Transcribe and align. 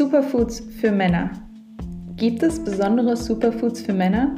Superfoods 0.00 0.62
für 0.80 0.92
Männer. 0.92 1.30
Gibt 2.16 2.42
es 2.42 2.58
besondere 2.58 3.18
Superfoods 3.18 3.82
für 3.82 3.92
Männer? 3.92 4.34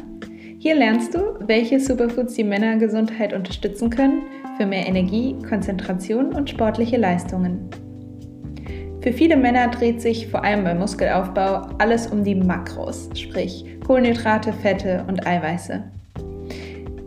Hier 0.58 0.74
lernst 0.74 1.14
du, 1.14 1.36
welche 1.46 1.78
Superfoods 1.78 2.34
die 2.34 2.42
Männergesundheit 2.42 3.32
unterstützen 3.32 3.88
können 3.88 4.22
für 4.56 4.66
mehr 4.66 4.88
Energie, 4.88 5.36
Konzentration 5.48 6.34
und 6.34 6.50
sportliche 6.50 6.96
Leistungen. 6.96 7.70
Für 9.02 9.12
viele 9.12 9.36
Männer 9.36 9.68
dreht 9.68 10.02
sich 10.02 10.26
vor 10.26 10.42
allem 10.42 10.64
beim 10.64 10.80
Muskelaufbau 10.80 11.68
alles 11.78 12.08
um 12.08 12.24
die 12.24 12.34
Makros, 12.34 13.08
sprich 13.14 13.64
Kohlenhydrate, 13.86 14.52
Fette 14.52 15.04
und 15.06 15.24
Eiweiße. 15.24 15.84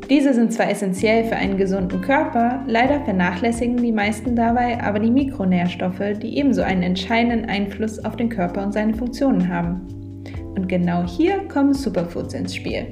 Diese 0.09 0.35
sind 0.35 0.53
zwar 0.53 0.69
essentiell 0.69 1.23
für 1.23 1.35
einen 1.35 1.57
gesunden 1.57 1.99
Körper, 2.01 2.63
leider 2.67 3.03
vernachlässigen 3.03 3.77
die 3.77 3.91
meisten 3.91 4.35
dabei 4.35 4.79
aber 4.79 4.99
die 4.99 5.09
Mikronährstoffe, 5.09 6.19
die 6.21 6.37
ebenso 6.37 6.61
einen 6.61 6.83
entscheidenden 6.83 7.49
Einfluss 7.49 7.97
auf 8.05 8.15
den 8.15 8.29
Körper 8.29 8.63
und 8.63 8.71
seine 8.71 8.93
Funktionen 8.93 9.49
haben. 9.49 9.81
Und 10.55 10.69
genau 10.69 11.03
hier 11.07 11.47
kommen 11.47 11.73
Superfoods 11.73 12.35
ins 12.35 12.55
Spiel. 12.55 12.85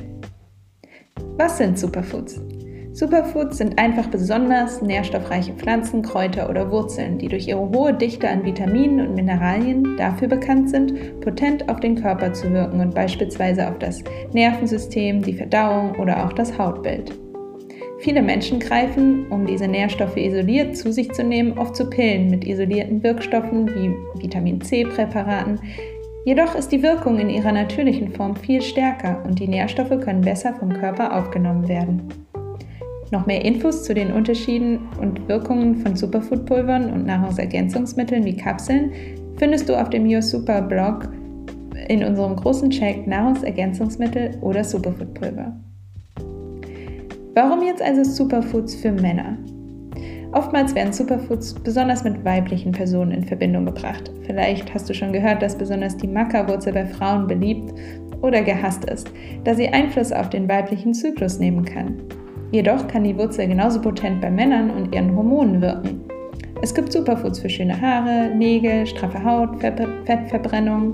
Was 1.38 1.60
sind 1.60 1.78
Superfoods? 1.78 2.42
Superfoods 2.94 3.58
sind 3.58 3.80
einfach 3.80 4.06
besonders 4.06 4.84
nährstoffreiche 4.84 5.54
Pflanzen, 5.54 6.04
Kräuter 6.04 6.48
oder 6.48 6.70
Wurzeln, 6.70 7.18
die 7.18 7.28
durch 7.28 7.48
ihre 7.48 7.68
hohe 7.68 7.92
Dichte 7.92 8.30
an 8.30 8.46
Vitaminen 8.46 9.08
und 9.08 9.16
Mineralien 9.16 9.98
dafür 9.98 10.28
bekannt 10.28 10.70
sind, 10.70 11.20
potent 11.22 11.68
auf 11.70 11.80
den 11.80 11.96
Körper 11.96 12.34
zu 12.34 12.54
wirken 12.54 12.80
und 12.82 12.94
beispielsweise 12.94 13.68
auf 13.68 13.80
das 13.80 14.04
Nervensystem, 14.32 15.24
die 15.24 15.34
Verdauung 15.34 15.96
oder 15.96 16.24
auch 16.24 16.34
das 16.34 16.56
Hautbild. 16.60 17.12
Viele 17.98 18.22
Menschen 18.22 18.60
greifen, 18.60 19.26
um 19.32 19.48
diese 19.48 19.68
Nährstoffe 19.68 20.18
isoliert 20.18 20.78
zu 20.78 20.94
sich 20.94 21.12
zu 21.14 21.24
nehmen, 21.24 21.58
oft 21.58 21.76
zu 21.76 21.90
Pillen 21.90 22.30
mit 22.30 22.46
isolierten 22.46 23.02
Wirkstoffen 23.02 23.70
wie 23.70 24.22
Vitamin 24.22 24.62
C-Präparaten. 24.62 25.60
Jedoch 26.26 26.54
ist 26.54 26.72
die 26.72 26.84
Wirkung 26.84 27.18
in 27.18 27.32
ihrer 27.32 27.54
natürlichen 27.54 28.12
Form 28.12 28.36
viel 28.36 28.62
stärker 28.62 29.24
und 29.26 29.40
die 29.40 29.48
Nährstoffe 29.48 30.00
können 30.02 30.22
besser 30.22 30.54
vom 30.54 30.70
Körper 30.70 31.18
aufgenommen 31.18 31.68
werden. 31.68 32.23
Noch 33.14 33.28
mehr 33.28 33.46
Infos 33.46 33.84
zu 33.84 33.94
den 33.94 34.12
Unterschieden 34.12 34.90
und 35.00 35.28
Wirkungen 35.28 35.76
von 35.76 35.96
Superfoodpulvern 35.96 36.92
und 36.92 37.06
Nahrungsergänzungsmitteln 37.06 38.26
wie 38.26 38.36
Kapseln 38.36 38.92
findest 39.38 39.70
du 39.70 39.80
auf 39.80 39.92
dem 39.92 40.12
Your 40.12 40.24
Super 40.24 40.64
Blog 40.64 41.10
in 41.90 42.04
unserem 42.04 42.36
großen 42.36 42.72
Check 42.72 43.06
Nahrungsergänzungsmittel 43.06 44.32
oder 44.42 44.64
Superfoodpulver. 44.64 45.56
Warum 47.36 47.62
jetzt 47.62 47.84
also 47.84 48.04
Superfoods 48.04 48.74
für 48.74 48.92
Männer? 48.92 49.38
Oftmals 50.32 50.74
werden 50.74 50.92
Superfoods 50.92 51.54
besonders 51.54 52.04
mit 52.04 52.26
weiblichen 52.26 52.72
Personen 52.72 53.12
in 53.12 53.24
Verbindung 53.24 53.68
gebracht. 53.68 54.12
Vielleicht 54.26 54.74
hast 54.74 54.90
du 54.90 54.96
schon 54.96 55.14
gehört, 55.14 55.44
dass 55.44 55.56
besonders 55.56 55.96
die 55.98 56.08
Maca-Wurzel 56.08 56.74
bei 56.74 56.88
Frauen 56.88 57.28
beliebt 57.28 57.76
oder 58.24 58.42
gehasst 58.42 58.86
ist, 58.86 59.12
da 59.44 59.54
sie 59.54 59.68
Einfluss 59.68 60.12
auf 60.12 60.32
den 60.32 60.50
weiblichen 60.50 60.96
Zyklus 60.96 61.38
nehmen 61.38 61.64
kann. 61.64 62.02
Jedoch 62.54 62.88
kann 62.88 63.04
die 63.04 63.18
Wurzel 63.18 63.48
genauso 63.48 63.82
potent 63.82 64.22
bei 64.22 64.30
Männern 64.30 64.70
und 64.70 64.94
ihren 64.94 65.16
Hormonen 65.16 65.60
wirken. 65.60 66.02
Es 66.62 66.72
gibt 66.76 66.94
Superfoods 66.94 67.40
für 67.40 67.50
schöne 67.50 67.82
Haare, 67.82 68.30
Nägel, 68.36 68.86
straffe 68.86 69.24
Haut, 69.24 69.60
Fettverbrennung. 69.60 70.94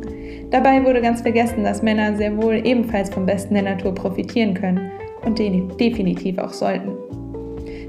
Dabei 0.52 0.86
wurde 0.86 1.02
ganz 1.02 1.20
vergessen, 1.20 1.66
dass 1.66 1.84
Männer 1.84 2.16
sehr 2.16 2.42
wohl 2.42 2.62
ebenfalls 2.66 3.10
vom 3.10 3.26
Besten 3.26 3.56
der 3.56 3.64
Natur 3.64 3.94
profitieren 3.94 4.54
können 4.54 4.90
und 5.26 5.38
definitiv 5.38 6.38
auch 6.38 6.54
sollten. 6.54 6.94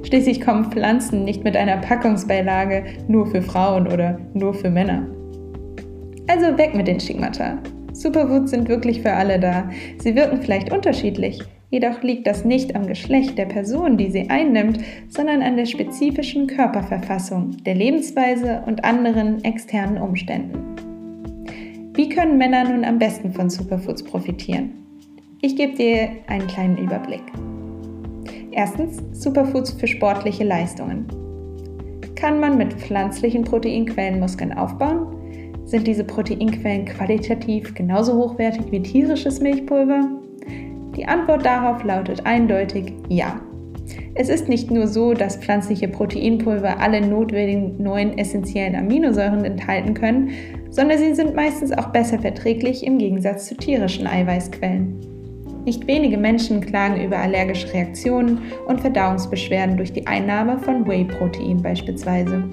Schließlich 0.02 0.40
kommen 0.40 0.72
Pflanzen 0.72 1.24
nicht 1.24 1.44
mit 1.44 1.56
einer 1.56 1.76
Packungsbeilage 1.76 2.82
nur 3.06 3.28
für 3.28 3.40
Frauen 3.40 3.86
oder 3.86 4.18
nur 4.34 4.52
für 4.52 4.68
Männer. 4.68 5.06
Also 6.26 6.58
weg 6.58 6.74
mit 6.74 6.88
den 6.88 6.98
Stigmata. 6.98 7.58
Superfoods 7.92 8.50
sind 8.50 8.68
wirklich 8.68 9.00
für 9.00 9.12
alle 9.12 9.38
da. 9.38 9.70
Sie 9.98 10.16
wirken 10.16 10.42
vielleicht 10.42 10.72
unterschiedlich, 10.72 11.40
Jedoch 11.70 12.02
liegt 12.02 12.26
das 12.26 12.44
nicht 12.44 12.74
am 12.74 12.88
Geschlecht 12.88 13.38
der 13.38 13.46
Person, 13.46 13.96
die 13.96 14.10
sie 14.10 14.28
einnimmt, 14.28 14.80
sondern 15.08 15.40
an 15.40 15.56
der 15.56 15.66
spezifischen 15.66 16.48
Körperverfassung, 16.48 17.58
der 17.64 17.76
Lebensweise 17.76 18.64
und 18.66 18.84
anderen 18.84 19.44
externen 19.44 19.98
Umständen. 19.98 20.58
Wie 21.94 22.08
können 22.08 22.38
Männer 22.38 22.64
nun 22.64 22.84
am 22.84 22.98
besten 22.98 23.32
von 23.32 23.48
Superfoods 23.48 24.02
profitieren? 24.02 24.72
Ich 25.42 25.54
gebe 25.54 25.74
dir 25.74 26.08
einen 26.26 26.48
kleinen 26.48 26.76
Überblick. 26.76 27.22
Erstens 28.50 29.00
Superfoods 29.12 29.72
für 29.72 29.86
sportliche 29.86 30.44
Leistungen. 30.44 31.06
Kann 32.16 32.40
man 32.40 32.58
mit 32.58 32.74
pflanzlichen 32.74 33.44
Proteinquellen 33.44 34.18
Muskeln 34.18 34.52
aufbauen? 34.52 35.06
Sind 35.66 35.86
diese 35.86 36.02
Proteinquellen 36.02 36.84
qualitativ 36.84 37.74
genauso 37.74 38.14
hochwertig 38.14 38.64
wie 38.70 38.82
tierisches 38.82 39.40
Milchpulver? 39.40 40.19
Die 40.96 41.06
Antwort 41.06 41.44
darauf 41.44 41.84
lautet 41.84 42.26
eindeutig 42.26 42.94
ja. 43.08 43.40
Es 44.14 44.28
ist 44.28 44.48
nicht 44.48 44.70
nur 44.70 44.86
so, 44.86 45.14
dass 45.14 45.36
pflanzliche 45.36 45.88
Proteinpulver 45.88 46.78
alle 46.80 47.00
notwendigen 47.00 47.82
neuen 47.82 48.18
essentiellen 48.18 48.76
Aminosäuren 48.76 49.44
enthalten 49.44 49.94
können, 49.94 50.30
sondern 50.70 50.98
sie 50.98 51.14
sind 51.14 51.34
meistens 51.34 51.72
auch 51.72 51.88
besser 51.88 52.18
verträglich 52.18 52.84
im 52.84 52.98
Gegensatz 52.98 53.46
zu 53.46 53.56
tierischen 53.56 54.06
Eiweißquellen. 54.06 55.00
Nicht 55.64 55.86
wenige 55.86 56.16
Menschen 56.16 56.60
klagen 56.60 57.04
über 57.04 57.18
allergische 57.18 57.72
Reaktionen 57.72 58.40
und 58.66 58.80
Verdauungsbeschwerden 58.80 59.76
durch 59.76 59.92
die 59.92 60.06
Einnahme 60.06 60.58
von 60.58 60.86
Whey-Protein 60.86 61.62
beispielsweise. 61.62 62.44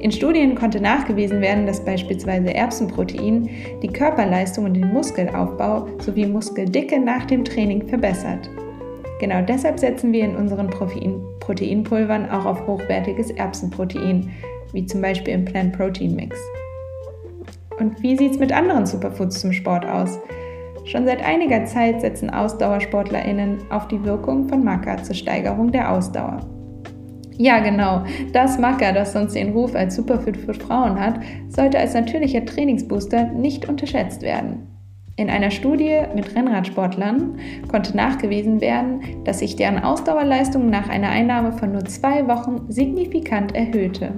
In 0.00 0.10
Studien 0.10 0.54
konnte 0.54 0.80
nachgewiesen 0.80 1.42
werden, 1.42 1.66
dass 1.66 1.84
beispielsweise 1.84 2.54
Erbsenprotein 2.54 3.50
die 3.82 3.88
Körperleistung 3.88 4.64
und 4.64 4.72
den 4.72 4.90
Muskelaufbau 4.94 5.88
sowie 5.98 6.24
Muskeldicke 6.24 6.98
nach 6.98 7.26
dem 7.26 7.44
Training 7.44 7.86
verbessert. 7.86 8.48
Genau 9.20 9.42
deshalb 9.42 9.78
setzen 9.78 10.10
wir 10.12 10.24
in 10.24 10.36
unseren 10.36 10.70
Protein 10.70 11.20
Proteinpulvern 11.40 12.30
auch 12.30 12.46
auf 12.46 12.66
hochwertiges 12.66 13.30
Erbsenprotein, 13.32 14.30
wie 14.72 14.86
zum 14.86 15.02
Beispiel 15.02 15.34
im 15.34 15.44
Plant 15.44 15.76
Protein 15.76 16.16
Mix. 16.16 16.34
Und 17.78 18.02
wie 18.02 18.16
sieht 18.16 18.32
es 18.32 18.38
mit 18.38 18.52
anderen 18.52 18.86
Superfoods 18.86 19.40
zum 19.40 19.52
Sport 19.52 19.84
aus? 19.84 20.18
Schon 20.86 21.04
seit 21.04 21.22
einiger 21.22 21.66
Zeit 21.66 22.00
setzen 22.00 22.30
AusdauersportlerInnen 22.30 23.70
auf 23.70 23.86
die 23.88 24.02
Wirkung 24.02 24.48
von 24.48 24.64
Maca 24.64 25.02
zur 25.02 25.14
Steigerung 25.14 25.70
der 25.70 25.92
Ausdauer. 25.92 26.40
Ja, 27.40 27.60
genau. 27.60 28.04
Das 28.34 28.58
Maca, 28.58 28.92
das 28.92 29.14
sonst 29.14 29.32
den 29.32 29.52
Ruf 29.52 29.74
als 29.74 29.96
Superfood 29.96 30.36
für 30.36 30.52
Frauen 30.52 31.00
hat, 31.00 31.20
sollte 31.48 31.78
als 31.78 31.94
natürlicher 31.94 32.44
Trainingsbooster 32.44 33.28
nicht 33.28 33.66
unterschätzt 33.66 34.20
werden. 34.20 34.68
In 35.16 35.30
einer 35.30 35.50
Studie 35.50 36.00
mit 36.14 36.36
Rennradsportlern 36.36 37.38
konnte 37.66 37.96
nachgewiesen 37.96 38.60
werden, 38.60 39.24
dass 39.24 39.38
sich 39.38 39.56
deren 39.56 39.78
Ausdauerleistung 39.78 40.68
nach 40.68 40.90
einer 40.90 41.08
Einnahme 41.08 41.52
von 41.52 41.72
nur 41.72 41.86
zwei 41.86 42.28
Wochen 42.28 42.70
signifikant 42.70 43.54
erhöhte. 43.54 44.12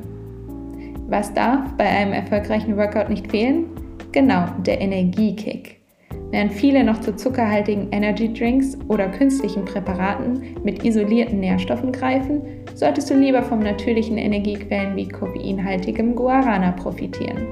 Was 1.06 1.32
darf 1.32 1.60
bei 1.78 1.84
einem 1.84 2.14
erfolgreichen 2.14 2.76
Workout 2.76 3.08
nicht 3.08 3.30
fehlen? 3.30 3.66
Genau, 4.10 4.46
der 4.66 4.80
Energiekick. 4.80 5.81
Während 6.30 6.52
viele 6.52 6.82
noch 6.82 7.00
zu 7.00 7.14
zuckerhaltigen 7.14 7.88
Energy 7.90 8.32
Drinks 8.32 8.78
oder 8.88 9.08
künstlichen 9.08 9.64
Präparaten 9.64 10.56
mit 10.64 10.84
isolierten 10.84 11.40
Nährstoffen 11.40 11.92
greifen, 11.92 12.40
solltest 12.74 13.10
du 13.10 13.14
lieber 13.14 13.42
vom 13.42 13.58
natürlichen 13.58 14.16
Energiequellen 14.16 14.96
wie 14.96 15.08
koffeinhaltigem 15.08 16.14
Guarana 16.14 16.72
profitieren. 16.72 17.46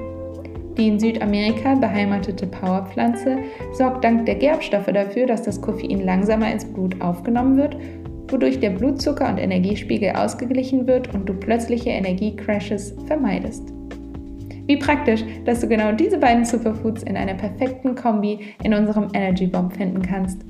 Die 0.77 0.87
in 0.87 0.99
Südamerika 0.99 1.75
beheimatete 1.75 2.47
Powerpflanze 2.47 3.37
sorgt 3.73 4.03
dank 4.03 4.25
der 4.25 4.35
Gerbstoffe 4.35 4.87
dafür, 4.87 5.27
dass 5.27 5.43
das 5.43 5.61
Koffein 5.61 6.03
langsamer 6.03 6.51
ins 6.51 6.65
Blut 6.65 6.99
aufgenommen 7.01 7.57
wird, 7.57 7.75
wodurch 8.29 8.59
der 8.59 8.71
Blutzucker- 8.71 9.29
und 9.29 9.37
Energiespiegel 9.37 10.11
ausgeglichen 10.11 10.87
wird 10.87 11.13
und 11.13 11.27
du 11.27 11.33
plötzliche 11.33 11.89
Energiecrashes 11.89 12.95
vermeidest. 13.05 13.73
Wie 14.71 14.77
praktisch, 14.77 15.25
dass 15.43 15.59
du 15.59 15.67
genau 15.67 15.91
diese 15.91 16.17
beiden 16.17 16.45
Superfoods 16.45 17.03
in 17.03 17.17
einer 17.17 17.33
perfekten 17.33 17.93
Kombi 17.93 18.39
in 18.63 18.73
unserem 18.73 19.09
Energy 19.11 19.45
Bomb 19.45 19.73
finden 19.73 20.01
kannst. 20.01 20.45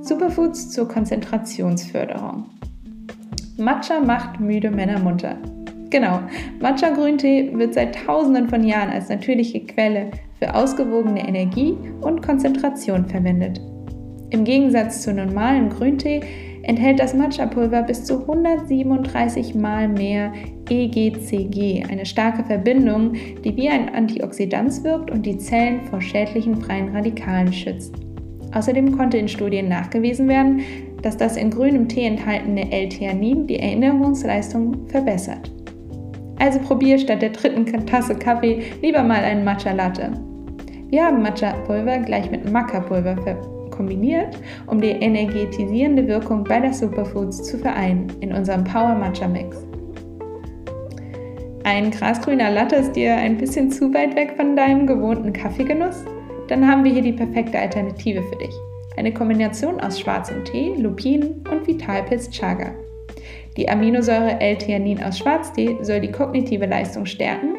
Superfoods 0.00 0.70
zur 0.70 0.88
Konzentrationsförderung. 0.88 2.46
Matcha 3.58 4.00
macht 4.00 4.40
müde 4.40 4.70
Männer 4.70 4.98
munter. 4.98 5.36
Genau, 5.90 6.20
Matcha-Grüntee 6.58 7.52
wird 7.52 7.74
seit 7.74 7.96
tausenden 8.06 8.48
von 8.48 8.64
Jahren 8.64 8.88
als 8.88 9.10
natürliche 9.10 9.60
Quelle 9.66 10.12
für 10.38 10.54
ausgewogene 10.54 11.28
Energie 11.28 11.76
und 12.00 12.22
Konzentration 12.22 13.04
verwendet. 13.04 13.60
Im 14.30 14.44
Gegensatz 14.44 15.02
zu 15.02 15.12
normalem 15.12 15.68
Grüntee 15.68 16.22
enthält 16.66 16.98
das 16.98 17.14
Matcha-Pulver 17.14 17.82
bis 17.82 18.04
zu 18.04 18.20
137 18.20 19.54
Mal 19.54 19.88
mehr 19.88 20.32
EGCG, 20.68 21.84
eine 21.88 22.06
starke 22.06 22.44
Verbindung, 22.44 23.12
die 23.44 23.56
wie 23.56 23.68
ein 23.68 23.94
Antioxidant 23.94 24.82
wirkt 24.84 25.10
und 25.10 25.24
die 25.24 25.38
Zellen 25.38 25.82
vor 25.82 26.00
schädlichen 26.00 26.56
freien 26.56 26.94
Radikalen 26.94 27.52
schützt. 27.52 27.94
Außerdem 28.54 28.96
konnte 28.96 29.18
in 29.18 29.28
Studien 29.28 29.68
nachgewiesen 29.68 30.28
werden, 30.28 30.60
dass 31.02 31.16
das 31.16 31.36
in 31.36 31.50
grünem 31.50 31.88
Tee 31.88 32.06
enthaltene 32.06 32.70
L-Theanin 32.72 33.46
die 33.46 33.58
Erinnerungsleistung 33.58 34.88
verbessert. 34.88 35.50
Also 36.38 36.58
probier 36.60 36.98
statt 36.98 37.22
der 37.22 37.30
dritten 37.30 37.66
Tasse 37.86 38.14
Kaffee 38.14 38.62
lieber 38.80 39.02
mal 39.02 39.22
einen 39.22 39.44
Matcha 39.44 39.72
Latte. 39.72 40.12
Wir 40.88 41.06
haben 41.06 41.22
Matcha-Pulver 41.22 41.98
gleich 41.98 42.30
mit 42.30 42.50
Maca-Pulver 42.50 43.16
kombiniert, 43.74 44.38
um 44.66 44.80
die 44.80 44.90
energetisierende 44.90 46.06
Wirkung 46.06 46.44
beider 46.44 46.72
Superfoods 46.72 47.42
zu 47.42 47.58
vereinen 47.58 48.06
in 48.20 48.32
unserem 48.32 48.64
Power 48.64 48.94
Matcha 48.94 49.28
Mix. 49.28 49.56
Ein 51.64 51.90
grasgrüner 51.90 52.50
Latte 52.50 52.76
ist 52.76 52.92
dir 52.92 53.16
ein 53.16 53.38
bisschen 53.38 53.70
zu 53.70 53.92
weit 53.94 54.14
weg 54.16 54.34
von 54.36 54.54
deinem 54.54 54.86
gewohnten 54.86 55.32
Kaffeegenuss? 55.32 56.04
Dann 56.48 56.68
haben 56.68 56.84
wir 56.84 56.92
hier 56.92 57.02
die 57.02 57.12
perfekte 57.12 57.58
Alternative 57.58 58.22
für 58.22 58.36
dich. 58.36 58.54
Eine 58.96 59.12
Kombination 59.12 59.80
aus 59.80 59.98
schwarzem 59.98 60.44
Tee, 60.44 60.74
Lupinen 60.76 61.42
und 61.50 61.66
Vitalpilz 61.66 62.30
Chaga. 62.30 62.72
Die 63.56 63.68
Aminosäure 63.68 64.40
L-Theanin 64.40 65.02
aus 65.02 65.18
Schwarztee 65.18 65.76
soll 65.80 66.00
die 66.00 66.10
kognitive 66.10 66.66
Leistung 66.66 67.06
stärken, 67.06 67.54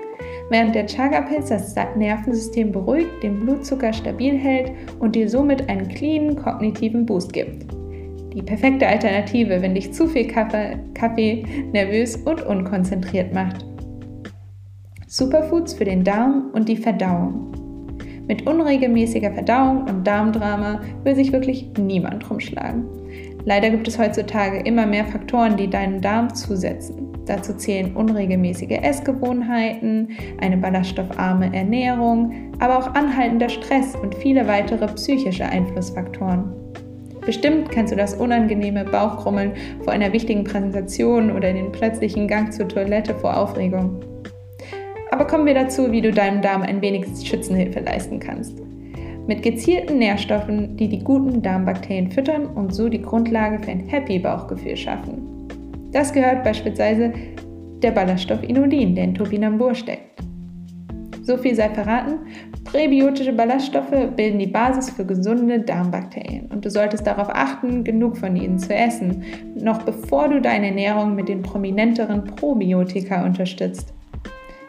während 0.50 0.76
der 0.76 0.88
Chaga-Pilz 0.88 1.50
das 1.50 1.76
Nervensystem 1.96 2.72
beruhigt, 2.72 3.24
den 3.24 3.40
Blutzucker 3.40 3.94
stabil 3.94 4.38
hält 4.38 4.72
und 5.00 5.16
dir 5.16 5.30
somit 5.30 5.70
einen 5.70 5.88
cleanen 5.88 6.36
kognitiven 6.36 7.06
Boost 7.06 7.34
gibt. 7.34 7.66
Die 8.34 8.42
perfekte 8.42 8.86
Alternative, 8.88 9.62
wenn 9.62 9.76
dich 9.76 9.94
zu 9.94 10.08
viel 10.08 10.28
Kaffee, 10.28 10.78
Kaffee 10.94 11.46
nervös 11.72 12.18
und 12.18 12.42
unkonzentriert 12.42 13.34
macht. 13.34 13.66
Superfoods 15.08 15.74
für 15.74 15.86
den 15.86 16.04
Darm 16.04 16.52
und 16.54 16.68
die 16.68 16.76
Verdauung. 16.76 17.52
Mit 18.28 18.46
unregelmäßiger 18.46 19.32
Verdauung 19.32 19.84
und 19.84 20.06
Darmdrama 20.06 20.82
will 21.04 21.16
sich 21.16 21.32
wirklich 21.32 21.70
niemand 21.78 22.30
rumschlagen. 22.30 22.84
Leider 23.46 23.70
gibt 23.70 23.88
es 23.88 23.98
heutzutage 23.98 24.60
immer 24.62 24.86
mehr 24.86 25.06
Faktoren, 25.06 25.56
die 25.56 25.70
deinen 25.70 26.02
Darm 26.02 26.34
zusetzen. 26.34 27.15
Dazu 27.26 27.54
zählen 27.54 27.96
unregelmäßige 27.96 28.80
Essgewohnheiten, 28.82 30.10
eine 30.40 30.58
ballaststoffarme 30.58 31.54
Ernährung, 31.56 32.52
aber 32.60 32.78
auch 32.78 32.94
anhaltender 32.94 33.50
Stress 33.50 33.96
und 33.96 34.16
viele 34.16 34.48
weitere 34.48 34.88
psychische 34.94 35.46
Einflussfaktoren. 35.46 36.52
Bestimmt 37.26 37.72
kennst 37.72 37.92
du 37.92 37.98
das 37.98 38.14
unangenehme 38.14 38.86
Bauchkrummeln 38.86 39.54
vor 39.84 39.94
einer 39.94 40.14
wichtigen 40.14 40.44
Präsentation 40.44 41.32
oder 41.32 41.52
den 41.52 41.72
plötzlichen 41.72 42.28
Gang 42.28 42.54
zur 42.54 42.68
Toilette 42.68 43.16
vor 43.16 43.36
Aufregung. 43.36 44.00
Aber 45.12 45.26
kommen 45.26 45.46
wir 45.46 45.56
dazu, 45.56 45.92
wie 45.92 46.02
du 46.02 46.12
deinem 46.12 46.42
Darm 46.42 46.62
ein 46.62 46.82
wenig 46.82 47.06
Schützenhilfe 47.26 47.80
leisten 47.80 48.20
kannst 48.20 48.62
mit 49.28 49.42
gezielten 49.42 49.98
Nährstoffen, 49.98 50.78
die 50.78 50.88
die 50.88 51.04
guten 51.04 51.42
Darmbakterien 51.42 52.12
füttern 52.12 52.46
und 52.46 52.74
so 52.74 52.90
die 52.90 53.02
Grundlage 53.02 53.60
für 53.60 53.72
ein 53.72 53.88
Happy 53.88 54.20
Bauchgefühl 54.20 54.78
schaffen. 54.78 55.35
Das 55.96 56.12
gehört 56.12 56.44
beispielsweise 56.44 57.14
der 57.82 57.92
Ballaststoff 57.92 58.44
Inulin, 58.44 58.96
der 58.96 59.06
in 59.06 59.16
Topinambur 59.16 59.74
steckt. 59.74 60.22
So 61.22 61.38
viel 61.38 61.56
sei 61.56 61.70
verraten, 61.70 62.20
präbiotische 62.66 63.32
Ballaststoffe 63.32 64.10
bilden 64.14 64.40
die 64.40 64.48
Basis 64.48 64.90
für 64.90 65.06
gesunde 65.06 65.62
Darmbakterien 65.62 66.48
und 66.48 66.66
du 66.66 66.70
solltest 66.70 67.08
darauf 67.08 67.30
achten, 67.30 67.86
genug 67.86 68.18
von 68.18 68.36
ihnen 68.36 68.60
zu 68.60 68.76
essen, 68.76 69.24
noch 69.56 69.84
bevor 69.84 70.28
du 70.28 70.42
deine 70.42 70.68
Ernährung 70.68 71.16
mit 71.16 71.30
den 71.30 71.42
prominenteren 71.42 72.26
Probiotika 72.26 73.24
unterstützt. 73.24 73.94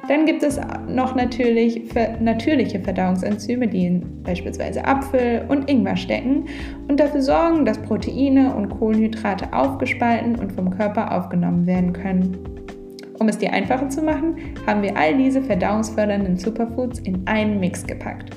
Dann 0.08 0.24
gibt 0.24 0.42
es 0.44 0.60
noch 0.88 1.16
natürlich 1.16 1.82
natürliche 2.20 2.78
Verdauungsenzyme, 2.78 3.66
die 3.66 3.86
in 3.86 4.22
beispielsweise 4.22 4.84
Apfel 4.84 5.44
und 5.48 5.68
Ingwer 5.68 5.96
stecken 5.96 6.46
und 6.88 7.00
dafür 7.00 7.22
sorgen, 7.22 7.64
dass 7.64 7.78
Proteine 7.78 8.54
und 8.54 8.68
Kohlenhydrate 8.68 9.52
aufgespalten 9.52 10.36
und 10.36 10.52
vom 10.52 10.70
Körper 10.70 11.12
aufgenommen 11.12 11.66
werden 11.66 11.92
können. 11.92 12.38
Um 13.18 13.28
es 13.28 13.38
dir 13.38 13.52
einfacher 13.52 13.88
zu 13.88 14.02
machen, 14.02 14.36
haben 14.66 14.82
wir 14.82 14.96
all 14.96 15.16
diese 15.16 15.42
verdauungsfördernden 15.42 16.36
Superfoods 16.36 17.00
in 17.00 17.26
einen 17.26 17.58
Mix 17.58 17.84
gepackt. 17.84 18.30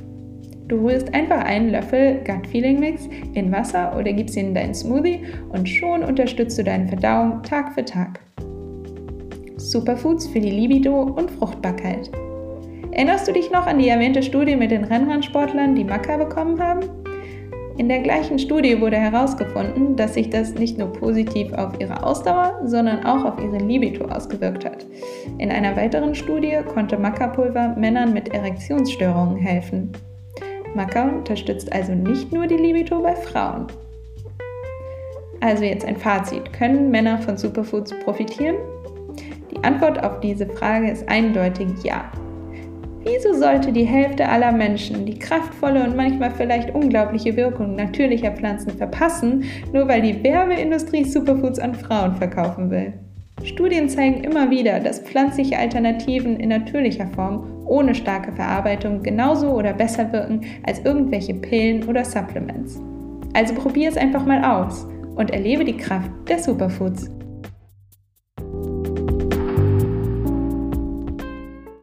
Du 0.70 0.88
rührst 0.88 1.14
einfach 1.14 1.44
einen 1.44 1.72
Löffel 1.72 2.24
Gut 2.26 2.48
Feeling 2.48 2.80
Mix 2.80 3.10
in 3.34 3.52
Wasser 3.52 3.96
oder 3.98 4.14
gibst 4.14 4.38
ihn 4.38 4.50
in 4.50 4.56
deinen 4.56 4.74
Smoothie 4.74 5.22
und 5.50 5.68
schon 5.68 6.04
unterstützt 6.04 6.58
du 6.58 6.64
deine 6.64 6.88
Verdauung 6.88 7.44
Tag 7.44 7.74
für 7.74 7.84
Tag. 7.84 8.20
Superfoods 9.60 10.28
für 10.28 10.40
die 10.40 10.52
Libido 10.52 11.02
und 11.02 11.30
Fruchtbarkeit. 11.32 12.10
Erinnerst 12.92 13.28
du 13.28 13.34
dich 13.34 13.52
noch 13.52 13.68
an 13.68 13.78
die 13.78 13.90
erwähnte 13.90 14.24
Studie 14.24 14.56
mit 14.56 14.72
den 14.72 14.86
Rennradsportlern, 14.86 15.76
die 15.76 15.84
Maca 15.84 16.18
bekommen 16.18 16.60
haben? 16.60 16.80
In 17.78 17.88
der 17.88 18.00
gleichen 18.00 18.40
Studie 18.40 18.82
wurde 18.82 18.98
herausgefunden, 18.98 19.96
dass 19.96 20.16
sich 20.16 20.30
das 20.30 20.54
nicht 20.56 20.78
nur 20.78 20.92
positiv 20.92 21.54
auf 21.54 21.80
ihre 21.80 22.04
Ausdauer, 22.04 22.60
sondern 22.66 23.06
auch 23.06 23.24
auf 23.24 23.40
ihre 23.42 23.58
Libido 23.58 24.06
ausgewirkt 24.06 24.66
hat. 24.66 24.86
In 25.38 25.52
einer 25.52 25.76
weiteren 25.76 26.16
Studie 26.16 26.58
konnte 26.74 26.98
Maca-Pulver 26.98 27.76
Männern 27.78 28.12
mit 28.14 28.34
Erektionsstörungen 28.34 29.38
helfen. 29.38 29.92
Maca 30.76 31.10
unterstützt 31.10 31.72
also 31.72 31.94
nicht 31.94 32.34
nur 32.34 32.48
die 32.48 32.58
Libido 32.58 33.02
bei 33.02 33.16
Frauen. 33.16 33.68
Also 35.42 35.64
jetzt 35.64 35.86
ein 35.86 35.96
Fazit. 35.96 36.52
Können 36.52 36.92
Männer 36.92 37.18
von 37.20 37.38
Superfoods 37.38 37.94
profitieren? 38.04 38.56
Die 39.60 39.66
Antwort 39.66 40.04
auf 40.04 40.22
diese 40.22 40.46
Frage 40.46 40.90
ist 40.90 41.08
eindeutig 41.10 41.84
ja. 41.84 42.10
Wieso 43.04 43.34
sollte 43.34 43.72
die 43.72 43.86
Hälfte 43.86 44.28
aller 44.28 44.52
Menschen 44.52 45.06
die 45.06 45.18
kraftvolle 45.18 45.84
und 45.84 45.96
manchmal 45.96 46.32
vielleicht 46.32 46.74
unglaubliche 46.74 47.36
Wirkung 47.36 47.76
natürlicher 47.76 48.32
Pflanzen 48.32 48.72
verpassen, 48.72 49.44
nur 49.74 49.88
weil 49.88 50.02
die 50.02 50.24
Werbeindustrie 50.24 51.04
Superfoods 51.04 51.60
an 51.60 51.76
Frauen 51.76 52.16
verkaufen 52.16 52.70
will? 52.70 52.94
Studien 53.44 53.90
zeigen 53.90 54.24
immer 54.24 54.50
wieder, 54.50 54.80
dass 54.80 55.00
pflanzliche 55.00 55.58
Alternativen 55.58 56.38
in 56.38 56.50
natürlicher 56.50 57.08
Form 57.08 57.46
ohne 57.66 57.96
starke 57.96 58.32
Verarbeitung 58.34 59.02
genauso 59.02 59.52
oder 59.52 59.74
besser 59.74 60.12
wirken 60.12 60.42
als 60.66 60.80
irgendwelche 60.84 61.34
Pillen 61.34 61.84
oder 61.86 62.04
Supplements. 62.04 62.82
Also 63.34 63.54
probier 63.56 63.90
es 63.90 63.98
einfach 63.98 64.26
mal 64.26 64.44
aus 64.44 64.88
und 65.16 65.32
erlebe 65.32 65.64
die 65.64 65.78
Kraft 65.78 66.12
der 66.28 66.40
Superfoods. 66.40 67.10